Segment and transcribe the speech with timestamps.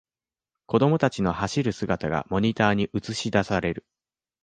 [0.65, 3.85] 子供たちの走る姿がモニターに映しだされる